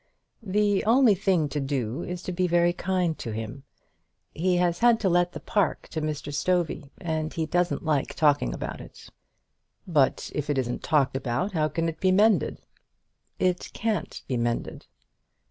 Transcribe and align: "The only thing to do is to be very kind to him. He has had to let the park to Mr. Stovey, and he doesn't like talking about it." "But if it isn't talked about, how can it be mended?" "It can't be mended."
"The 0.41 0.83
only 0.85 1.13
thing 1.13 1.47
to 1.49 1.59
do 1.59 2.01
is 2.01 2.23
to 2.23 2.31
be 2.31 2.47
very 2.47 2.73
kind 2.73 3.15
to 3.19 3.29
him. 3.33 3.65
He 4.33 4.57
has 4.57 4.79
had 4.79 4.99
to 5.01 5.09
let 5.09 5.33
the 5.33 5.39
park 5.39 5.89
to 5.89 6.01
Mr. 6.01 6.33
Stovey, 6.33 6.89
and 6.99 7.31
he 7.31 7.45
doesn't 7.45 7.85
like 7.85 8.15
talking 8.15 8.51
about 8.51 8.81
it." 8.81 9.09
"But 9.85 10.31
if 10.33 10.49
it 10.49 10.57
isn't 10.57 10.81
talked 10.81 11.15
about, 11.15 11.51
how 11.51 11.67
can 11.67 11.87
it 11.87 11.99
be 11.99 12.11
mended?" 12.11 12.63
"It 13.37 13.69
can't 13.73 14.23
be 14.27 14.37
mended." 14.37 14.87